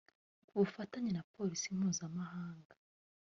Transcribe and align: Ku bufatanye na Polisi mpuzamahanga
Ku 0.47 0.53
bufatanye 0.59 1.11
na 1.13 1.23
Polisi 1.33 1.67
mpuzamahanga 1.77 2.73